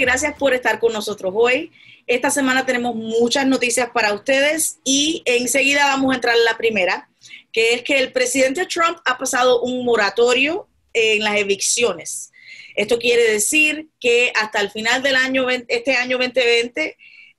gracias 0.00 0.36
por 0.38 0.54
estar 0.54 0.78
con 0.78 0.92
nosotros 0.92 1.32
hoy. 1.34 1.72
Esta 2.06 2.30
semana 2.30 2.66
tenemos 2.66 2.94
muchas 2.94 3.46
noticias 3.46 3.90
para 3.94 4.12
ustedes 4.12 4.78
y 4.84 5.22
enseguida 5.24 5.86
vamos 5.86 6.12
a 6.12 6.16
entrar 6.16 6.36
en 6.36 6.44
la 6.44 6.56
primera, 6.56 7.08
que 7.52 7.74
es 7.74 7.82
que 7.82 7.98
el 7.98 8.12
presidente 8.12 8.66
Trump 8.66 8.98
ha 9.04 9.16
pasado 9.16 9.62
un 9.62 9.84
moratorio 9.84 10.68
en 10.92 11.24
las 11.24 11.36
evicciones. 11.36 12.30
Esto 12.76 12.98
quiere 12.98 13.30
decir 13.30 13.88
que 14.00 14.32
hasta 14.34 14.60
el 14.60 14.70
final 14.70 15.02
del 15.02 15.16
año, 15.16 15.48
este 15.50 15.94
año 15.94 16.18
2020, 16.18 16.96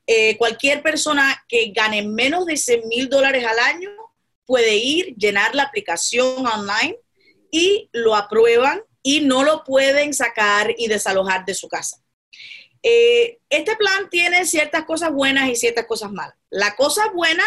eh, 0.07 0.37
cualquier 0.37 0.81
persona 0.81 1.43
que 1.47 1.71
gane 1.75 2.03
menos 2.03 2.45
de 2.45 2.57
100 2.57 2.87
mil 2.87 3.09
dólares 3.09 3.45
al 3.45 3.59
año 3.59 3.89
puede 4.45 4.75
ir, 4.75 5.15
llenar 5.15 5.55
la 5.55 5.63
aplicación 5.63 6.45
online 6.45 6.97
y 7.51 7.89
lo 7.91 8.15
aprueban 8.15 8.81
y 9.01 9.21
no 9.21 9.43
lo 9.43 9.63
pueden 9.63 10.13
sacar 10.13 10.73
y 10.77 10.87
desalojar 10.87 11.45
de 11.45 11.53
su 11.53 11.67
casa. 11.67 11.97
Eh, 12.87 13.39
este 13.49 13.75
plan 13.75 14.09
tiene 14.11 14.45
ciertas 14.45 14.85
cosas 14.85 15.11
buenas 15.11 15.49
y 15.49 15.55
ciertas 15.55 15.87
cosas 15.87 16.11
malas. 16.11 16.35
La 16.51 16.75
cosa 16.75 17.09
buena 17.09 17.43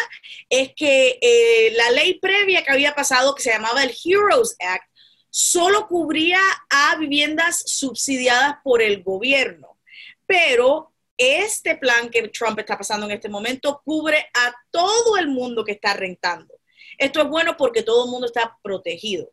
es 0.48 0.72
que 0.74 1.18
eh, 1.22 1.72
la 1.76 1.90
ley 1.90 2.18
previa 2.18 2.64
que 2.64 2.72
había 2.72 2.94
pasado, 2.94 3.34
que 3.34 3.42
se 3.42 3.50
llamaba 3.50 3.84
el 3.84 3.94
Heroes 4.04 4.56
Act, 4.58 4.90
solo 5.30 5.86
cubría 5.86 6.40
a 6.70 6.96
viviendas 6.96 7.62
subsidiadas 7.66 8.56
por 8.64 8.82
el 8.82 9.04
gobierno. 9.04 9.78
Pero 10.26 10.92
este 11.16 11.76
plan 11.76 12.10
que 12.10 12.26
Trump 12.28 12.58
está 12.58 12.76
pasando 12.76 13.06
en 13.06 13.12
este 13.12 13.28
momento 13.28 13.80
cubre 13.84 14.28
a 14.34 14.54
todo 14.70 15.16
el 15.18 15.28
mundo 15.28 15.64
que 15.64 15.72
está 15.72 15.94
rentando. 15.94 16.54
Esto 16.96 17.22
es 17.22 17.28
bueno 17.28 17.56
porque 17.56 17.82
todo 17.82 18.06
el 18.06 18.10
mundo 18.10 18.26
está 18.26 18.58
protegido. 18.62 19.30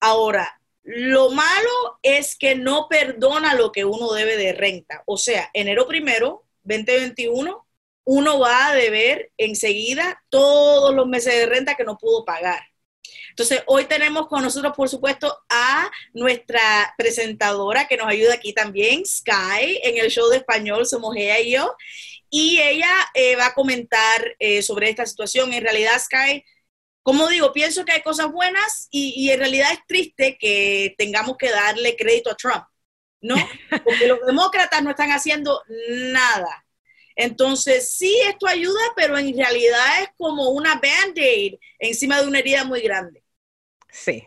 Ahora, 0.00 0.60
lo 0.84 1.30
malo 1.30 1.98
es 2.02 2.36
que 2.36 2.54
no 2.54 2.88
perdona 2.88 3.54
lo 3.54 3.72
que 3.72 3.84
uno 3.84 4.12
debe 4.12 4.36
de 4.36 4.52
renta. 4.52 5.02
O 5.06 5.16
sea, 5.16 5.50
enero 5.54 5.88
primero, 5.88 6.44
2021, 6.62 7.66
uno 8.04 8.38
va 8.38 8.68
a 8.68 8.74
deber 8.74 9.32
enseguida 9.38 10.22
todos 10.28 10.94
los 10.94 11.06
meses 11.06 11.34
de 11.34 11.46
renta 11.46 11.74
que 11.74 11.84
no 11.84 11.96
pudo 11.96 12.24
pagar. 12.24 12.60
Entonces, 13.30 13.62
hoy 13.66 13.86
tenemos 13.86 14.28
con 14.28 14.42
nosotros, 14.42 14.74
por 14.76 14.88
supuesto, 14.88 15.36
a 15.48 15.90
nuestra 16.12 16.94
presentadora 16.96 17.88
que 17.88 17.96
nos 17.96 18.06
ayuda 18.06 18.34
aquí 18.34 18.52
también, 18.52 19.04
Sky, 19.04 19.80
en 19.82 19.96
el 19.98 20.10
show 20.10 20.28
de 20.28 20.36
español, 20.36 20.86
somos 20.86 21.16
ella 21.16 21.40
y 21.40 21.52
yo. 21.52 21.74
Y 22.30 22.60
ella 22.60 22.92
eh, 23.14 23.36
va 23.36 23.46
a 23.46 23.54
comentar 23.54 24.36
eh, 24.38 24.62
sobre 24.62 24.90
esta 24.90 25.06
situación. 25.06 25.52
En 25.52 25.62
realidad, 25.64 25.98
Sky, 25.98 26.44
como 27.04 27.28
digo, 27.28 27.52
pienso 27.52 27.84
que 27.84 27.92
hay 27.92 28.02
cosas 28.02 28.32
buenas 28.32 28.88
y, 28.90 29.30
en 29.30 29.38
realidad 29.38 29.68
es 29.72 29.80
triste 29.86 30.38
que 30.40 30.94
tengamos 30.96 31.36
que 31.36 31.50
darle 31.50 31.96
crédito 31.96 32.30
a 32.30 32.34
Trump, 32.34 32.64
¿no? 33.20 33.36
Porque 33.84 34.08
los 34.08 34.20
demócratas 34.26 34.82
no 34.82 34.90
están 34.90 35.10
haciendo 35.10 35.62
nada. 35.90 36.64
Entonces, 37.14 37.92
sí, 37.92 38.18
esto 38.26 38.46
ayuda, 38.46 38.80
pero 38.96 39.18
en 39.18 39.36
realidad 39.36 40.02
es 40.02 40.08
como 40.16 40.48
una 40.48 40.80
band-aid 40.80 41.58
encima 41.78 42.22
de 42.22 42.26
una 42.26 42.38
herida 42.38 42.64
muy 42.64 42.80
grande. 42.80 43.22
Sí, 43.90 44.26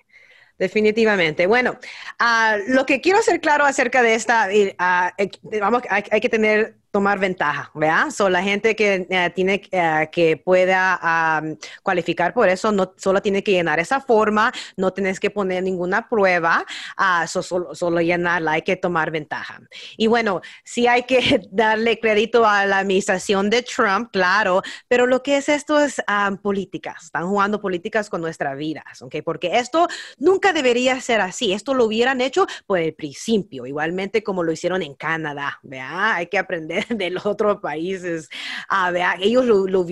definitivamente. 0.60 1.48
Bueno, 1.48 1.80
ah, 2.20 2.58
lo 2.68 2.86
que 2.86 3.02
quiero 3.02 3.18
hacer 3.18 3.42
claro 3.42 3.66
acerca 3.66 4.04
de 4.04 4.14
esta, 4.14 4.50
uh, 4.50 5.60
vamos, 5.60 5.82
hay, 5.90 6.22
que 6.22 6.30
tener 6.30 6.76
tomar 6.92 7.20
ventaja, 7.20 7.72
¿verdad? 7.74 8.10
So, 8.10 8.30
la 8.30 8.42
gente 8.42 8.76
que 8.76 9.08
eh, 9.10 9.32
tiene 9.36 9.62
eh, 9.72 10.10
que 10.12 10.38
pueda 10.38 11.42
cualificar 11.84 12.34
por 12.34 12.50
eso 12.50 12.72
no 12.72 12.94
solo 12.98 13.22
tiene 13.22 13.44
que 13.44 13.52
llenar 13.52 13.80
esa 13.80 14.00
forma, 14.00 14.52
no 14.76 14.92
tienes 14.92 15.20
que 15.20 15.30
poner 15.30 15.64
ninguna 15.64 16.08
prueba, 16.08 16.66
uh, 16.98 17.28
solo, 17.28 18.02
llenarla, 18.02 18.54
hay 18.54 18.62
que 18.62 18.76
tomar 18.76 19.12
ventaja. 19.12 19.60
Y 19.98 20.08
bueno, 20.08 20.42
sí 20.64 20.88
hay 20.88 21.04
que 21.04 21.42
darle 21.52 22.00
crédito 22.00 22.46
a 22.46 22.66
la 22.66 22.80
administración 22.80 23.50
de 23.50 23.64
Trump, 23.64 24.10
claro, 24.12 24.62
pero 24.88 25.08
lo 25.08 25.24
que 25.24 25.38
es 25.38 25.50
esto 25.50 25.80
es 25.80 26.02
políticas, 26.42 27.06
están 27.06 27.28
jugando 27.28 27.62
políticas 27.62 28.10
con 28.10 28.22
nuestras 28.22 28.58
vidas, 28.58 29.02
¿ok? 29.02 29.18
Porque 29.24 29.58
esto 29.58 29.88
nunca 30.18 30.54
debería 30.54 31.00
ser 31.02 31.22
así, 31.22 31.54
esto 31.54 31.74
lo 31.74 31.86
hubieran 31.86 32.22
hecho 32.22 32.48
por 32.66 32.80
el 32.80 32.94
principio, 32.94 33.66
igualmente 33.66 34.24
como 34.24 34.44
lo 34.44 34.52
hicieron 34.52 34.82
en 34.82 34.96
Canadá, 34.96 35.60
¿verdad? 35.64 36.14
Hay 36.14 36.28
que 36.28 36.38
aprender 36.38 36.77
de 36.90 37.10
los 37.10 37.26
otros 37.26 37.60
países. 37.62 38.30
a 38.70 38.92
ver, 38.92 39.06
ellos 39.22 39.46
lo, 39.46 39.68
lo, 39.68 39.86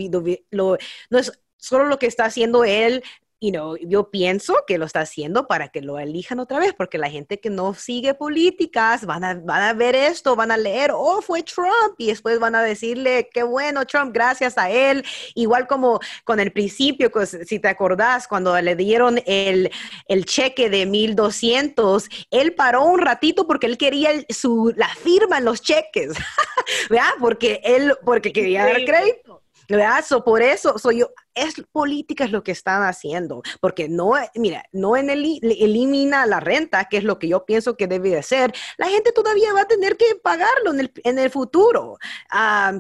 lo, 0.52 0.78
no 1.10 1.18
es 1.18 1.32
solo 1.58 1.86
lo 1.86 1.98
que 1.98 2.08
está 2.08 2.26
haciendo 2.26 2.64
él 2.64 3.04
you 3.46 3.52
know, 3.52 3.78
yo 3.78 4.10
pienso 4.10 4.56
que 4.66 4.78
lo 4.78 4.86
está 4.86 5.02
haciendo 5.02 5.48
para 5.48 5.70
que 5.70 5.82
lo 5.82 6.00
elijan 6.00 6.40
otra 6.40 6.60
vez, 6.60 6.74
porque 6.74 6.98
la 6.98 7.10
gente 7.10 7.40
que 7.40 7.50
no 7.50 7.74
sigue 7.74 8.14
políticas 8.14 9.06
van 9.06 9.24
a, 9.24 9.36
van 9.36 9.62
a 9.62 9.74
ver 9.74 9.96
esto, 9.96 10.36
van 10.36 10.52
a 10.52 10.58
leer, 10.58 10.92
oh, 10.94 11.22
fue 11.22 11.44
Trump, 11.44 11.96
y 11.98 12.08
después 12.08 12.40
van 12.40 12.56
a 12.56 12.64
decirle, 12.64 13.30
qué 13.32 13.44
bueno, 13.44 13.86
Trump, 13.86 14.14
gracias 14.14 14.58
a 14.58 14.70
él. 14.70 15.06
Igual 15.36 15.68
como 15.68 16.00
con 16.24 16.40
el 16.40 16.52
principio, 16.52 17.12
pues, 17.12 17.38
si 17.46 17.60
te 17.60 17.68
acordás, 17.68 18.28
cuando 18.28 18.60
le 18.60 18.76
dieron 18.76 19.22
el, 19.26 19.72
el 20.08 20.26
cheque 20.26 20.70
de 20.70 20.86
1200, 20.86 22.10
él 22.32 22.56
paró 22.56 22.86
un 22.86 23.00
ratito 23.00 23.46
porque 23.46 23.68
él 23.68 23.78
quería 23.78 24.10
su, 24.30 24.74
la 24.76 24.90
firma 24.90 25.38
en 25.38 25.46
los 25.46 25.62
cheques, 25.62 26.14
¿verdad? 26.90 27.12
Porque 27.20 27.62
él, 27.64 27.94
porque 28.04 28.34
quería 28.34 28.66
dar 28.66 28.84
crédito. 28.86 29.44
¿verdad? 29.68 30.04
por 30.24 30.42
eso, 30.42 30.78
soy 30.78 31.00
yo, 31.00 31.10
es 31.36 31.56
política 31.72 32.24
es 32.24 32.32
lo 32.32 32.44
que 32.44 32.52
están 32.52 32.84
haciendo, 32.84 33.44
porque 33.60 33.90
no, 33.90 34.14
mira, 34.36 34.64
no 34.72 34.98
en 34.98 35.10
el, 35.10 35.40
elimina 35.44 36.26
la 36.26 36.40
renta, 36.40 36.86
que 36.86 36.98
es 36.98 37.04
lo 37.04 37.20
que 37.20 37.28
yo 37.28 37.46
pienso 37.46 37.76
que 37.78 37.88
debe 37.88 38.10
de 38.10 38.24
ser, 38.24 38.54
la 38.78 38.88
gente 38.88 39.12
todavía 39.12 39.54
va 39.54 39.62
a 39.62 39.68
tener 39.68 39.98
que 39.98 40.06
pagarlo 40.22 40.72
en 40.74 41.20
el, 41.20 41.30
futuro, 41.30 41.98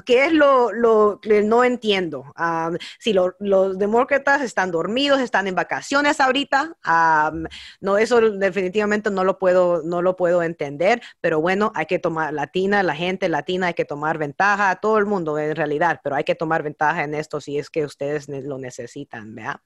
que 0.05 0.25
es 0.25 0.31
lo, 0.31 1.19
que 1.21 1.41
no 1.41 1.63
entiendo. 1.63 2.33
si 2.99 3.13
los 3.13 3.77
demócratas 3.77 4.41
están 4.41 4.71
dormidos, 4.71 5.19
están 5.19 5.47
en 5.47 5.55
vacaciones 5.55 6.19
ahorita, 6.19 6.77
no, 7.81 7.97
eso 7.97 8.21
definitivamente 8.21 9.11
no 9.11 9.23
lo 9.23 9.37
puedo, 9.37 9.81
no 9.83 10.01
lo 10.01 10.15
puedo 10.15 10.43
entender, 10.43 11.01
pero 11.21 11.41
bueno, 11.41 11.71
hay 11.75 11.85
que 11.85 11.99
tomar 11.99 12.33
latina, 12.33 12.83
la 12.83 12.95
gente 12.95 13.29
latina 13.29 13.67
hay 13.67 13.73
que 13.73 13.85
tomar 13.85 14.17
ventaja, 14.17 14.75
todo 14.77 14.97
el 14.97 15.05
mundo 15.05 15.37
en 15.37 15.55
realidad, 15.55 15.99
pero 16.03 16.15
hay 16.15 16.23
que 16.23 16.35
tomar 16.35 16.63
ventaja 16.63 17.03
en 17.03 17.13
esto 17.13 17.41
si 17.41 17.57
es 17.57 17.69
que 17.69 17.85
ustedes 17.85 18.29
lo 18.45 18.57
necesitan, 18.57 19.35
¿verdad? 19.35 19.59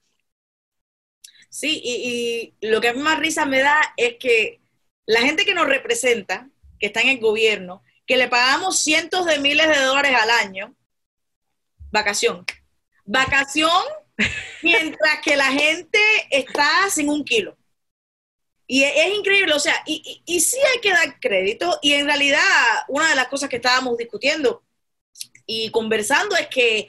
Sí, 1.50 1.80
y, 1.84 2.66
lo 2.66 2.80
que 2.80 2.88
a 2.88 2.92
mí 2.92 3.00
más 3.00 3.18
risa 3.18 3.44
me 3.44 3.58
da 3.58 3.80
es 3.96 4.16
que 4.18 4.60
la 5.06 5.20
gente 5.20 5.44
que 5.44 5.54
nos 5.54 5.66
representa, 5.66 6.48
que 6.78 6.86
está 6.86 7.00
en 7.00 7.08
el 7.08 7.18
gobierno, 7.18 7.82
que 8.06 8.16
le 8.16 8.28
pagamos 8.28 8.78
cientos 8.78 9.26
de 9.26 9.38
miles 9.40 9.68
de 9.68 9.82
dólares 9.82 10.16
al 10.16 10.30
año, 10.30 10.76
vacación. 11.90 12.44
Vacación 13.04 13.82
mientras 14.62 15.20
que 15.24 15.36
la 15.36 15.50
gente 15.52 15.98
está 16.30 16.88
sin 16.90 17.08
un 17.08 17.24
kilo. 17.24 17.56
Y 18.66 18.84
es, 18.84 19.18
increíble, 19.18 19.52
o 19.52 19.58
sea, 19.58 19.74
y, 19.84 20.22
y, 20.24 20.38
sí 20.38 20.56
hay 20.72 20.80
que 20.80 20.90
dar 20.90 21.18
crédito, 21.18 21.76
y 21.82 21.94
en 21.94 22.06
realidad 22.06 22.40
una 22.86 23.08
de 23.08 23.16
las 23.16 23.26
cosas 23.26 23.48
que 23.48 23.56
estábamos 23.56 23.96
discutiendo 23.96 24.62
y 25.44 25.72
conversando 25.72 26.36
es 26.36 26.46
que 26.46 26.88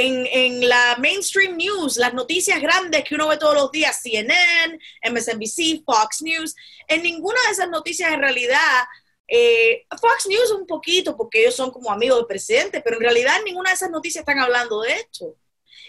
en, 0.00 0.68
la 0.68 0.96
mainstream 0.98 1.56
news, 1.56 1.96
las 1.96 2.14
noticias 2.14 2.60
grandes 2.60 3.04
que 3.04 3.14
uno 3.14 3.28
ve 3.28 3.36
todos 3.36 3.54
los 3.54 3.70
días, 3.70 4.00
CNN, 4.02 4.78
MSNBC, 5.10 5.84
Fox 5.84 6.22
News, 6.22 6.54
en 6.88 7.02
ninguna 7.02 7.38
de 7.46 7.52
esas 7.52 7.68
noticias 7.68 8.12
en 8.12 8.20
realidad, 8.20 8.84
eh, 9.28 9.86
Fox 10.00 10.26
News 10.28 10.50
un 10.52 10.66
poquito, 10.66 11.16
porque 11.16 11.42
ellos 11.42 11.54
son 11.54 11.70
como 11.70 11.90
amigos 11.90 12.18
del 12.18 12.26
presidente, 12.26 12.80
pero 12.80 12.96
en 12.96 13.02
realidad 13.02 13.38
en 13.38 13.44
ninguna 13.44 13.70
de 13.70 13.76
esas 13.76 13.90
noticias 13.90 14.22
están 14.22 14.40
hablando 14.40 14.80
de 14.82 14.94
esto. 14.94 15.36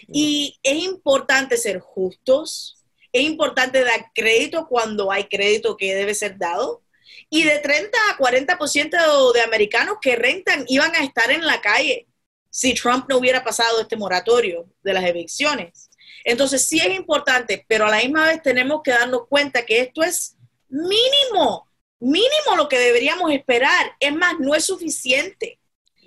Y 0.08 0.58
es 0.62 0.76
importante 0.76 1.56
ser 1.56 1.80
justos, 1.80 2.78
es 3.12 3.22
importante 3.22 3.84
dar 3.84 4.10
crédito 4.14 4.66
cuando 4.68 5.12
hay 5.12 5.24
crédito 5.24 5.76
que 5.76 5.94
debe 5.94 6.14
ser 6.14 6.38
dado. 6.38 6.82
Y 7.28 7.44
de 7.44 7.58
30 7.58 7.98
a 8.10 8.18
40% 8.18 9.32
de 9.32 9.40
americanos 9.42 9.98
que 10.00 10.16
rentan 10.16 10.64
iban 10.68 10.94
a 10.94 11.04
estar 11.04 11.30
en 11.30 11.46
la 11.46 11.60
calle 11.60 12.06
si 12.52 12.74
Trump 12.74 13.06
no 13.08 13.16
hubiera 13.16 13.42
pasado 13.42 13.80
este 13.80 13.96
moratorio 13.96 14.66
de 14.82 14.92
las 14.92 15.04
evicciones. 15.04 15.88
Entonces 16.22 16.68
sí 16.68 16.78
es 16.78 16.94
importante, 16.94 17.64
pero 17.66 17.86
a 17.86 17.90
la 17.90 17.96
misma 17.96 18.26
vez 18.26 18.42
tenemos 18.42 18.82
que 18.84 18.90
darnos 18.90 19.26
cuenta 19.26 19.64
que 19.64 19.80
esto 19.80 20.02
es 20.02 20.36
mínimo, 20.68 21.66
mínimo 21.98 22.54
lo 22.56 22.68
que 22.68 22.78
deberíamos 22.78 23.32
esperar. 23.32 23.96
Es 23.98 24.14
más, 24.14 24.34
no 24.38 24.54
es 24.54 24.66
suficiente. 24.66 25.58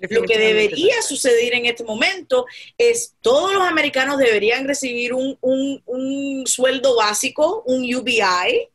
Lo 0.08 0.22
que 0.22 0.38
debería 0.38 1.02
suceder 1.02 1.54
en 1.54 1.66
este 1.66 1.82
momento 1.82 2.46
es 2.78 3.16
todos 3.22 3.52
los 3.52 3.62
americanos 3.62 4.18
deberían 4.18 4.68
recibir 4.68 5.14
un, 5.14 5.36
un 5.40 6.46
sueldo 6.46 6.96
básico, 6.96 7.64
un 7.66 7.82
UBI, 7.92 8.70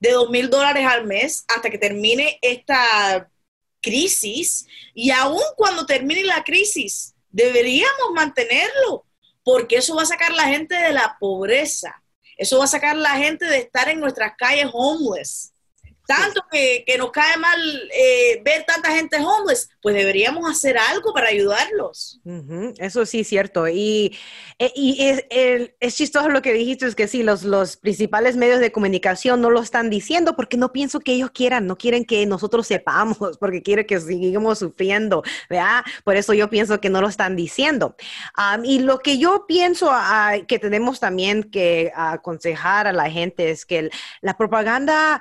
de 0.00 0.10
dos 0.10 0.28
mil 0.30 0.50
dólares 0.50 0.84
al 0.86 1.06
mes 1.06 1.44
hasta 1.48 1.70
que 1.70 1.78
termine 1.78 2.38
esta 2.42 3.30
crisis 3.88 4.66
y 4.94 5.10
aún 5.10 5.42
cuando 5.56 5.86
termine 5.86 6.22
la 6.24 6.44
crisis, 6.44 7.14
deberíamos 7.30 8.10
mantenerlo, 8.14 9.06
porque 9.42 9.76
eso 9.76 9.94
va 9.94 10.02
a 10.02 10.06
sacar 10.06 10.32
la 10.32 10.44
gente 10.44 10.74
de 10.74 10.92
la 10.92 11.16
pobreza, 11.18 12.02
eso 12.36 12.58
va 12.58 12.64
a 12.64 12.68
sacar 12.68 12.96
la 12.96 13.16
gente 13.16 13.46
de 13.46 13.58
estar 13.58 13.88
en 13.88 14.00
nuestras 14.00 14.32
calles 14.36 14.68
homeless. 14.72 15.52
Tanto 16.08 16.40
que, 16.50 16.86
nos 16.96 17.10
cae 17.10 17.36
mal 17.36 17.60
eh, 17.92 18.40
ver 18.42 18.64
tanta 18.64 18.90
gente 18.92 19.18
homeless, 19.18 19.68
pues 19.82 19.94
deberíamos 19.94 20.50
hacer 20.50 20.78
algo 20.78 21.12
para 21.12 21.28
ayudarlos. 21.28 22.18
Eso 22.78 23.04
sí 23.04 23.24
cierto. 23.24 23.68
Y, 23.68 24.16
e, 24.58 24.72
y 24.74 25.06
es, 25.06 25.26
es, 25.80 25.94
chistoso 25.94 26.30
lo 26.30 26.40
que 26.40 26.54
dijiste, 26.54 26.86
es 26.86 26.94
que 26.94 27.08
sí, 27.08 27.22
los, 27.22 27.44
los 27.44 27.76
principales 27.76 28.36
medios 28.38 28.58
de 28.58 28.72
comunicación 28.72 29.42
no 29.42 29.50
lo 29.50 29.60
están 29.60 29.90
diciendo 29.90 30.34
porque 30.34 30.56
no 30.56 30.72
pienso 30.72 31.00
que 31.00 31.12
ellos 31.12 31.30
quieran, 31.30 31.66
no 31.66 31.76
quieren 31.76 32.06
que 32.06 32.24
nosotros 32.24 32.66
sepamos, 32.66 33.18
porque 33.38 33.62
quieren 33.62 33.86
que 33.86 34.00
sigamos 34.00 34.60
sufriendo, 34.60 35.22
¿verdad? 35.50 35.84
Por 36.04 36.16
eso 36.16 36.32
yo 36.32 36.48
pienso 36.48 36.80
que 36.80 36.88
no 36.88 37.02
lo 37.02 37.08
están 37.08 37.36
diciendo. 37.36 37.96
y 38.64 38.78
lo 38.78 39.00
que 39.00 39.18
yo 39.18 39.44
pienso 39.46 39.92
que 40.46 40.58
tenemos 40.58 41.00
también 41.00 41.42
que 41.42 41.92
aconsejar 41.94 42.86
a 42.86 42.94
la 42.94 43.10
gente 43.10 43.50
es 43.50 43.66
que 43.66 43.90
la 44.22 44.38
propaganda 44.38 45.20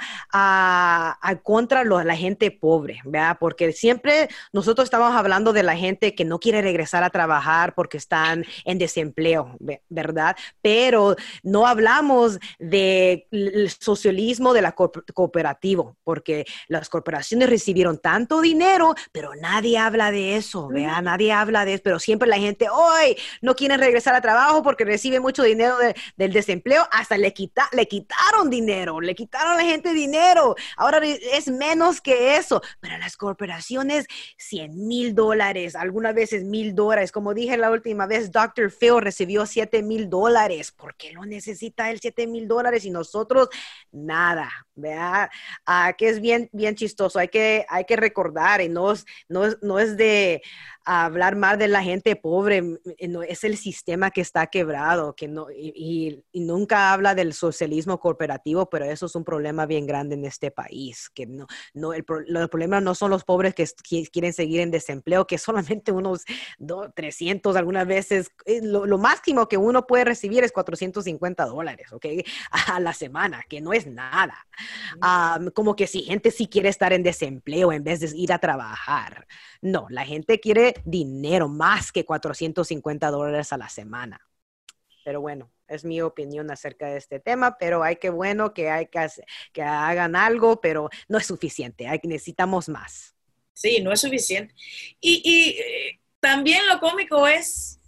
a, 0.78 1.36
contra 1.44 1.84
la 1.84 2.16
gente 2.16 2.52
pobre, 2.52 3.00
¿verdad? 3.06 3.38
Porque 3.40 3.72
siempre 3.72 4.30
nosotros 4.52 4.86
estamos 4.86 5.14
hablando 5.14 5.54
de 5.54 5.64
la 5.64 5.76
gente 5.76 6.16
que 6.16 6.26
no 6.26 6.40
quiere 6.40 6.62
regresar 6.62 7.04
a 7.04 7.10
trabajar 7.10 7.74
porque 7.74 7.98
están 7.98 8.46
en 8.66 8.78
desempleo, 8.78 9.58
¿verdad? 9.90 10.36
Pero 10.62 11.16
no 11.44 11.68
hablamos 11.68 12.40
del 12.60 13.24
socialismo 13.80 14.54
de 14.54 14.62
la 14.62 14.74
cooperativo, 14.74 15.98
porque 16.04 16.46
las 16.68 16.90
corporaciones 16.90 17.50
recibieron 17.50 18.00
tanto 18.00 18.42
dinero, 18.42 18.96
pero 19.12 19.36
nadie 19.36 19.78
habla 19.78 20.12
de 20.12 20.36
eso, 20.36 20.68
¿verdad? 20.68 21.02
Nadie 21.02 21.32
habla 21.32 21.66
de 21.66 21.76
eso, 21.76 21.84
pero 21.84 22.00
siempre 22.00 22.28
la 22.28 22.38
gente, 22.38 22.68
hoy 22.70 23.18
no 23.42 23.56
quieren 23.56 23.80
regresar 23.80 24.16
a 24.16 24.22
trabajo 24.22 24.64
porque 24.64 24.86
recibe 24.86 25.20
mucho 25.20 25.44
dinero 25.44 25.76
del 26.16 26.34
desempleo, 26.34 26.88
hasta 26.92 27.18
le, 27.18 27.34
quita, 27.34 27.70
le 27.72 27.88
quitaron 27.88 28.50
dinero, 28.50 29.00
le 29.02 29.16
quitaron 29.16 29.54
a 29.54 29.58
la 29.58 29.64
gente 29.64 29.94
dinero. 29.94 30.56
Ahora 30.76 31.00
es 31.06 31.48
menos 31.48 32.02
que 32.02 32.38
eso. 32.38 32.62
Para 32.82 32.98
las 32.98 33.18
corporaciones, 33.18 34.08
100 34.38 34.88
mil 34.88 35.16
dólares, 35.16 35.76
algunas 35.76 36.16
veces 36.16 36.44
mil 36.44 36.74
dólares. 36.76 37.12
Como 37.12 37.34
dije 37.34 37.58
la 37.58 37.72
última 37.72 38.08
vez, 38.08 38.32
Dr. 38.32 38.72
Phil 38.72 39.00
recibió 39.00 39.46
7 39.46 39.84
mil 39.84 40.10
dólares. 40.10 40.72
¿Por 40.72 40.96
qué 40.96 41.12
lo 41.14 41.26
necesita 41.26 41.92
él 41.92 42.00
7 42.02 42.28
mil 42.28 42.48
dólares 42.48 42.86
y 42.86 42.90
nosotros 42.90 43.50
nada? 43.92 44.50
¿Vea? 44.76 45.30
Ah, 45.66 45.94
que 45.98 46.10
es 46.10 46.20
bien, 46.20 46.50
bien 46.52 46.76
chistoso. 46.76 47.20
Hay 47.20 47.30
que, 47.30 47.66
hay 47.70 47.86
que 47.86 47.96
recordar 47.96 48.62
y 48.62 48.70
no 48.70 48.88
no, 49.30 49.44
no 49.62 49.80
es 49.80 49.98
de 49.98 50.42
hablar 50.88 51.36
mal 51.36 51.58
de 51.58 51.68
la 51.68 51.84
gente 51.84 52.16
pobre, 52.16 52.64
eh, 52.98 53.08
no, 53.10 53.22
es 53.22 53.44
el 53.44 53.58
sistema 53.58 54.10
que 54.10 54.22
está 54.22 54.48
quebrado, 54.48 55.16
que 55.16 55.28
no, 55.28 55.48
y, 55.52 56.24
nunca 56.34 56.94
habla 56.94 57.14
del 57.14 57.34
socialismo 57.34 58.00
corporativo, 58.00 58.70
pero 58.70 58.86
eso 58.86 59.08
es 59.08 59.16
un 59.16 59.26
problema 59.26 59.66
bien 59.66 59.86
grande 59.86 60.16
en 60.16 60.24
este 60.24 60.50
país, 60.50 61.10
que 61.14 61.26
no, 61.26 61.46
no 61.74 61.92
el, 61.92 62.06
problema 62.06 62.80
no 62.80 62.96
son 62.96 63.12
los 63.12 63.26
pobres 63.26 63.54
que, 63.54 63.68
quieren 64.12 64.32
seguir 64.32 64.62
en 64.62 64.72
desempleo, 64.72 65.28
que 65.28 65.38
solamente 65.38 65.92
unos 65.92 66.24
300 66.96 67.56
algunas 67.58 67.86
veces, 67.86 68.32
eh, 68.46 68.62
lo, 68.64 68.98
máximo 68.98 69.48
que 69.48 69.58
uno 69.58 69.86
puede 69.86 70.06
recibir 70.06 70.44
es 70.44 70.54
450 70.54 71.46
dólares, 71.46 71.92
¿ok? 71.92 72.06
A 72.68 72.80
la 72.80 72.94
semana, 72.94 73.44
que 73.50 73.60
no 73.60 73.74
es 73.74 73.88
nada. 73.88 74.48
como 75.54 75.76
que 75.76 75.86
si 75.86 76.04
gente 76.04 76.32
sí 76.32 76.48
quiere 76.48 76.70
estar 76.70 76.94
en 76.94 77.04
desempleo 77.04 77.74
en 77.74 77.84
vez 77.84 78.00
de 78.00 78.18
ir 78.18 78.32
a 78.32 78.40
trabajar. 78.40 79.28
No, 79.62 79.88
la 79.90 80.06
gente 80.06 80.40
quiere 80.40 80.76
dinero, 80.86 81.48
más 81.48 81.92
que 81.92 82.06
450 82.06 83.12
dólares 83.12 83.54
a 83.54 83.58
la 83.58 83.70
semana. 83.70 84.22
Pero 85.04 85.22
bueno, 85.22 85.52
es 85.68 85.86
mi 85.86 86.02
opinión 86.02 86.50
acerca 86.52 86.88
de 86.88 86.98
este 86.98 87.20
tema, 87.20 87.58
pero 87.58 87.84
hay 87.84 87.98
que 87.98 88.10
bueno 88.10 88.54
que 88.54 88.70
hay 88.70 88.88
que, 88.88 89.08
que 89.54 89.62
hagan 89.62 90.16
algo, 90.16 90.62
pero 90.62 90.90
no 91.08 91.18
es 91.18 91.26
suficiente, 91.26 91.88
hay, 91.88 92.00
necesitamos 92.04 92.70
más. 92.70 93.16
Sí, 93.54 93.82
no 93.82 93.92
es 93.92 94.02
suficiente. 94.02 94.54
Y, 95.02 95.58
eh, 95.60 96.00
también 96.20 96.68
lo 96.68 96.80
cómico 96.80 97.28
es, 97.28 97.80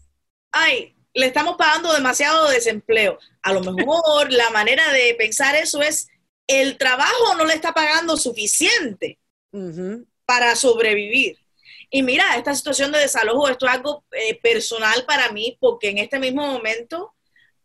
ay, 0.51 0.95
le 1.13 1.27
estamos 1.27 1.57
pagando 1.57 1.93
demasiado 1.93 2.49
desempleo. 2.49 3.19
A 3.43 3.53
lo 3.53 3.61
mejor 3.61 4.31
la 4.31 4.49
manera 4.49 4.91
de 4.91 5.15
pensar 5.15 5.55
eso 5.55 5.81
es, 5.81 6.07
el 6.47 6.77
trabajo 6.77 7.35
no 7.37 7.45
le 7.45 7.53
está 7.53 7.73
pagando 7.73 8.17
suficiente 8.17 9.19
para 10.25 10.55
sobrevivir. 10.55 11.37
Y 11.89 12.03
mira, 12.03 12.37
esta 12.37 12.53
situación 12.53 12.91
de 12.91 12.99
desalojo, 12.99 13.49
esto 13.49 13.65
es 13.65 13.73
algo 13.73 14.03
eh, 14.11 14.39
personal 14.41 15.05
para 15.05 15.31
mí, 15.31 15.57
porque 15.59 15.89
en 15.89 15.97
este 15.97 16.19
mismo 16.19 16.45
momento 16.45 17.13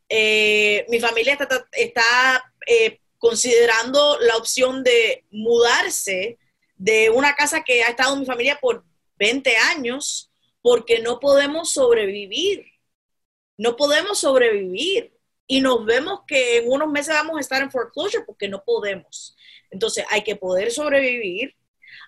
eh, 0.08 0.86
mi 0.88 0.98
familia 0.98 1.38
está, 1.72 2.52
eh, 2.66 3.00
considerando 3.18 4.18
la 4.20 4.36
opción 4.36 4.82
de 4.82 5.24
mudarse 5.30 6.38
de 6.76 7.10
una 7.10 7.34
casa 7.34 7.62
que 7.62 7.82
ha 7.82 7.88
estado 7.88 8.14
en 8.14 8.20
mi 8.20 8.26
familia 8.26 8.58
por 8.60 8.84
20 9.18 9.56
años, 9.56 10.30
porque 10.62 11.00
no 11.00 11.20
podemos 11.20 11.72
sobrevivir. 11.72 12.64
No 13.56 13.76
podemos 13.76 14.20
sobrevivir. 14.20 15.12
Y 15.46 15.60
nos 15.60 15.84
vemos 15.84 16.20
que 16.26 16.58
en 16.58 16.70
unos 16.70 16.90
meses 16.90 17.14
vamos 17.14 17.36
a 17.36 17.40
estar 17.40 17.62
en 17.62 17.70
foreclosure 17.70 18.24
porque 18.24 18.48
no 18.48 18.64
podemos. 18.64 19.36
Entonces 19.70 20.04
hay 20.10 20.22
que 20.22 20.36
poder 20.36 20.70
sobrevivir 20.70 21.54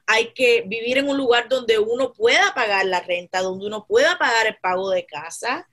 hay 0.06 0.32
que 0.32 0.62
vivir 0.66 0.98
en 0.98 1.08
un 1.08 1.16
lugar 1.16 1.48
donde 1.48 1.78
uno 1.78 2.12
pueda 2.12 2.54
pagar 2.54 2.86
la 2.86 3.00
renta, 3.00 3.42
donde 3.42 3.66
uno 3.66 3.86
pueda 3.86 4.16
pagar 4.18 4.46
el 4.46 4.56
pago 4.58 4.90
de 4.90 5.04
casa. 5.04 5.68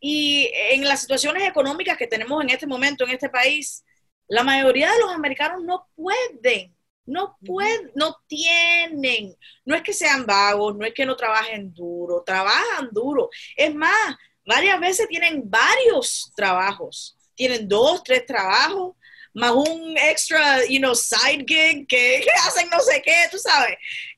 Y 0.00 0.50
en 0.70 0.84
las 0.84 1.00
situaciones 1.00 1.48
económicas 1.48 1.96
que 1.96 2.06
tenemos 2.06 2.42
en 2.42 2.50
este 2.50 2.66
momento 2.66 3.04
en 3.04 3.10
este 3.10 3.28
país, 3.28 3.84
la 4.28 4.42
mayoría 4.42 4.90
de 4.90 4.98
los 4.98 5.12
americanos 5.12 5.62
no 5.62 5.88
pueden, 5.94 6.76
no 7.04 7.38
pueden, 7.44 7.92
no 7.94 8.16
tienen. 8.26 9.36
No 9.64 9.76
es 9.76 9.82
que 9.82 9.92
sean 9.92 10.26
vagos, 10.26 10.76
no 10.76 10.84
es 10.84 10.92
que 10.92 11.06
no 11.06 11.16
trabajen 11.16 11.72
duro, 11.72 12.22
trabajan 12.26 12.88
duro. 12.90 13.30
Es 13.56 13.72
más, 13.74 14.16
varias 14.44 14.80
veces 14.80 15.08
tienen 15.08 15.42
varios 15.48 16.32
trabajos, 16.34 17.16
tienen 17.34 17.68
dos, 17.68 18.02
tres 18.02 18.26
trabajos 18.26 18.95
más 19.36 19.52
un 19.52 19.96
extra, 19.98 20.64
you 20.66 20.78
know, 20.78 20.94
side 20.94 21.44
gig 21.46 21.86
que, 21.86 22.24
hacen 22.46 22.70
no 22.70 22.80
sé 22.80 23.02
qué, 23.02 23.28
tú 23.30 23.36
sabes. 23.36 23.76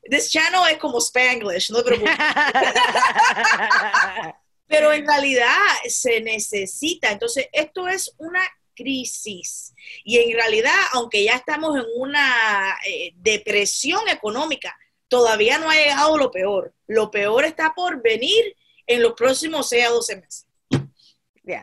This 0.09 0.31
channel 0.31 0.63
es 0.71 0.79
como 0.79 0.99
Spanglish, 0.99 1.73
no 1.73 1.83
te 1.83 1.87
preocupes. 1.87 2.17
Pero 4.69 4.93
en 4.93 5.05
realidad 5.05 5.59
se 5.89 6.21
necesita. 6.21 7.11
Entonces, 7.11 7.49
esto 7.53 7.89
es 7.89 8.15
una 8.19 8.43
crisis. 8.77 9.75
Y 10.05 10.19
en 10.19 10.35
realidad, 10.35 10.79
aunque 10.93 11.25
ya 11.25 11.35
estamos 11.35 11.77
en 11.77 11.87
una 11.97 12.79
eh, 12.87 13.11
depresión 13.17 14.09
económica, 14.09 14.79
todavía 15.09 15.59
no 15.59 15.69
ha 15.69 15.75
llegado 15.75 16.17
lo 16.17 16.31
peor. 16.31 16.73
Lo 16.87 17.11
peor 17.11 17.45
está 17.45 17.75
por 17.75 18.01
venir 18.03 18.57
en 18.87 19.03
los 19.03 19.15
próximos 19.15 19.69
6 19.69 19.85
a 19.85 19.89
12 19.89 20.17
meses 20.17 20.48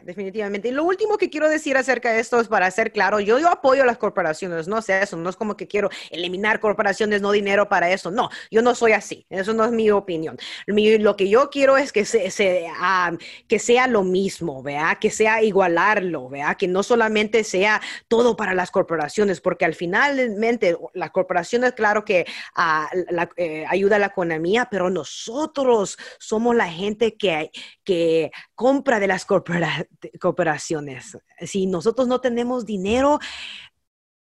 definitivamente. 0.04 0.70
Y 0.70 0.72
lo 0.72 0.84
último 0.84 1.18
que 1.18 1.30
quiero 1.30 1.48
decir 1.48 1.78
acerca 1.78 2.12
de 2.12 2.20
esto 2.20 2.40
es 2.40 2.48
para 2.48 2.70
ser 2.72 2.92
claro, 2.92 3.20
yo, 3.20 3.38
yo 3.40 3.50
apoyo 3.50 3.84
a 3.84 3.86
las 3.86 3.98
corporaciones, 3.98 4.68
no 4.68 4.82
sé 4.82 5.02
eso, 5.02 5.18
no 5.18 5.30
es 5.30 5.36
como 5.36 5.56
que 5.56 5.68
quiero 5.68 5.90
eliminar 6.10 6.60
corporaciones, 6.60 7.22
no 7.22 7.32
dinero 7.32 7.70
para 7.70 7.92
eso, 7.92 8.10
no, 8.10 8.30
yo 8.50 8.62
no 8.62 8.74
soy 8.74 8.94
así, 8.94 9.26
eso 9.30 9.54
no 9.54 9.64
es 9.64 9.72
mi 9.72 9.92
opinión. 9.92 10.38
lo 10.66 11.16
que 11.16 11.30
yo 11.30 11.50
quiero 11.50 11.78
es 11.78 11.92
que, 11.92 12.06
se, 12.06 12.68
ah, 12.78 13.12
que 13.48 13.60
sea 13.60 13.88
lo 13.88 14.04
mismo, 14.04 14.64
¿vea? 14.64 14.98
que 15.00 15.12
sea 15.12 15.44
igualarlo, 15.44 16.30
¿vea? 16.30 16.56
que 16.56 16.68
no 16.68 16.82
solamente 16.84 17.44
sea 17.44 17.82
todo 18.08 18.36
para 18.36 18.54
las 18.54 18.72
corporaciones, 18.72 19.42
porque 19.42 19.66
al 19.66 19.76
finalmente 19.76 20.78
las 20.94 21.12
corporaciones, 21.12 21.74
claro 21.74 22.04
que 22.06 22.26
la, 22.56 23.30
eh, 23.38 23.66
ayuda 23.70 23.98
a 23.98 24.00
la 24.00 24.08
economía, 24.08 24.68
pero 24.70 24.90
nosotros 24.90 25.98
somos 26.20 26.56
la 26.56 26.70
gente 26.70 27.16
que, 27.16 27.52
que 27.84 28.32
compra 28.56 29.00
de 29.00 29.08
las 29.08 29.26
corporaciones 29.26 29.75
cooperaciones. 30.20 31.18
Si 31.42 31.66
nosotros 31.68 32.08
no 32.08 32.20
tenemos 32.22 32.66
dinero, 32.66 33.20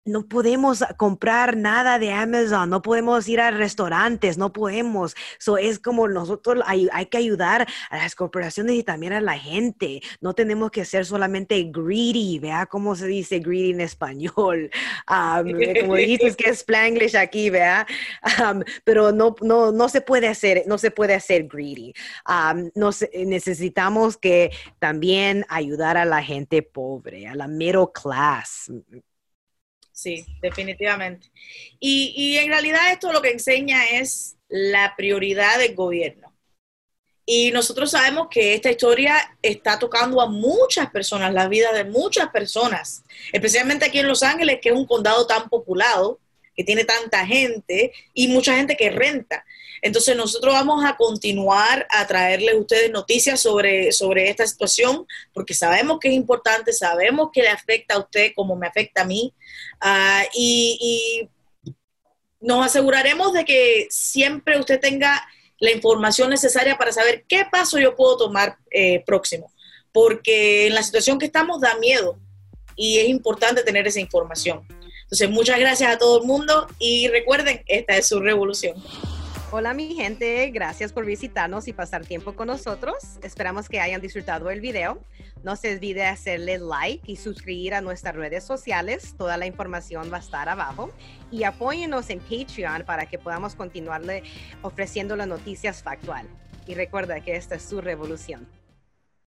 no 0.06 0.28
podemos 0.28 0.84
comprar 0.98 1.58
nada 1.58 1.98
de 1.98 2.14
Amazon, 2.14 2.70
no 2.70 2.82
podemos 2.84 3.28
ir 3.28 3.42
a 3.42 3.50
restaurantes, 3.50 4.38
no 4.38 4.54
podemos. 4.54 5.16
So, 5.40 5.58
es 5.58 5.80
como 5.80 6.08
nosotros 6.08 6.64
hay, 6.66 6.88
que 7.08 7.18
ayudar 7.18 7.68
a 7.90 7.98
las 7.98 8.16
corporaciones 8.16 8.76
y 8.76 8.84
también 8.84 9.14
a 9.14 9.22
la 9.22 9.38
gente. 9.38 10.02
No 10.22 10.34
tenemos 10.34 10.70
que 10.70 10.86
ser 10.86 11.06
solamente 11.06 11.72
greedy, 11.72 12.38
vea 12.40 12.68
cómo 12.68 12.96
se 12.96 13.08
dice 13.08 13.40
greedy 13.40 13.72
en 13.72 13.82
español. 13.82 14.70
como 15.82 15.96
dijiste, 15.96 16.36
que 16.36 16.52
es 16.52 16.60
Spanglish 16.60 17.16
aquí, 17.16 17.50
vea. 17.50 17.88
pero 18.84 19.12
no, 19.12 19.36
no, 19.42 19.72
no 19.72 19.90
se 19.90 20.02
puede 20.02 20.28
hacer, 20.28 20.64
no 20.68 20.78
se 20.78 20.92
puede 20.92 21.16
hacer 21.16 21.48
greedy. 21.48 21.94
necesitamos 23.26 24.18
que 24.18 24.52
también 24.78 25.46
ayudar 25.50 25.98
a 25.98 26.06
la 26.06 26.22
gente 26.22 26.62
pobre, 26.62 27.28
a 27.28 27.34
la 27.34 27.48
middle 27.48 27.88
class 27.92 28.72
Sí, 29.96 30.26
definitivamente. 30.42 31.32
Y, 31.80 32.36
en 32.38 32.50
realidad 32.50 32.92
esto 32.92 33.14
lo 33.14 33.22
que 33.22 33.32
enseña 33.32 33.86
es 33.86 34.36
la 34.50 34.94
prioridad 34.98 35.58
del 35.58 35.74
gobierno. 35.74 36.34
Y 37.26 37.52
nosotros 37.52 37.92
sabemos 37.92 38.28
que 38.30 38.54
esta 38.54 38.70
historia 38.70 39.38
está 39.42 39.80
tocando 39.80 40.20
a 40.22 40.28
muchas 40.28 40.92
personas, 40.92 41.34
la 41.34 41.48
vida 41.48 41.72
de 41.72 41.86
muchas 41.86 42.30
personas, 42.30 43.04
especialmente 43.32 43.86
aquí 43.86 44.00
en 44.00 44.10
Los 44.10 44.22
Ángeles, 44.22 44.60
que 44.62 44.70
es 44.70 44.76
un 44.76 44.86
condado 44.86 45.26
tan 45.26 45.48
populado, 45.48 46.20
que 46.56 46.64
tiene 46.64 46.86
tanta 46.86 47.26
gente 47.26 47.92
y 48.14 48.28
mucha 48.28 48.56
gente 48.56 48.78
que 48.78 48.90
renta. 48.90 49.44
Entonces 49.82 50.16
nosotros 50.16 50.54
vamos 50.54 50.84
a 50.86 50.96
continuar 50.96 51.86
a 51.92 52.08
traerles 52.08 52.56
a 52.56 52.58
ustedes 52.58 52.92
noticias 52.92 53.40
sobre, 53.40 53.92
sobre 53.92 54.30
esta 54.30 54.48
situación 54.48 55.06
porque 55.34 55.54
sabemos 55.54 56.00
que 56.00 56.08
es 56.08 56.16
importante, 56.16 56.74
sabemos 56.74 57.30
que 57.32 57.42
le 57.42 57.50
afecta 57.50 57.96
a 57.96 58.00
usted 58.00 58.32
como 58.36 58.56
me 58.56 58.68
afecta 58.68 59.02
a 59.02 59.06
mí 59.06 59.34
ah, 59.82 60.24
y, 60.34 61.30
nos 62.42 62.64
aseguraremos 62.64 63.34
de 63.34 63.44
que 63.44 63.88
siempre 63.90 64.60
usted 64.60 64.80
tenga 64.80 65.28
la 65.60 65.72
información 65.72 66.30
necesaria 66.30 66.78
para 66.78 66.92
saber 66.92 67.26
qué 67.28 67.44
paso 67.52 67.80
yo 67.80 67.96
puedo 67.96 68.18
tomar 68.18 68.58
eh, 68.70 69.04
próximo, 69.04 69.52
porque 69.92 70.68
en 70.68 70.76
la 70.76 70.84
situación 70.84 71.18
que 71.18 71.26
estamos 71.26 71.60
da 71.60 71.76
miedo 71.78 72.20
y 72.76 73.00
es 73.00 73.08
importante 73.08 73.64
tener 73.64 73.88
esa 73.88 74.00
información. 74.00 74.68
Entonces, 75.06 75.30
muchas 75.30 75.60
gracias 75.60 75.94
a 75.94 75.98
todo 76.00 76.22
el 76.22 76.28
mundo 76.28 76.68
y 76.80 77.08
recuerden, 77.10 77.62
esta 77.68 77.96
es 77.96 78.08
su 78.08 78.20
revolución. 78.20 78.76
Hola 79.52 79.76
mi 79.76 79.94
gente, 79.94 80.50
gracias 80.50 80.92
por 80.92 81.06
visitarnos 81.06 81.68
y 81.68 81.74
pasar 81.74 82.04
tiempo 82.04 82.36
con 82.36 82.48
nosotros. 82.48 82.96
Esperamos 83.22 83.70
que 83.70 83.80
hayan 83.80 84.02
disfrutado 84.02 84.50
el 84.50 84.62
video. 84.62 85.00
No 85.44 85.56
se 85.56 85.76
olvide 85.76 86.08
hacerle 86.08 86.58
like 86.58 87.04
y 87.06 87.18
suscribir 87.18 87.76
a 87.76 87.82
nuestras 87.82 88.16
redes 88.16 88.44
sociales. 88.44 89.14
Toda 89.16 89.38
la 89.38 89.46
información 89.46 90.12
va 90.12 90.18
a 90.18 90.22
estar 90.22 90.50
abajo. 90.50 90.92
Y 91.32 91.44
apóyenos 91.44 92.10
en 92.10 92.20
Patreon 92.20 92.84
para 92.84 93.06
que 93.06 93.20
podamos 93.20 93.54
continuarle 93.54 94.24
ofreciendo 94.64 95.16
las 95.16 95.28
noticias 95.28 95.84
factual. 95.84 96.28
Y 96.66 96.74
recuerda 96.74 97.22
que 97.22 97.36
esta 97.36 97.56
es 97.56 97.64
su 97.64 97.80
revolución. 97.80 98.48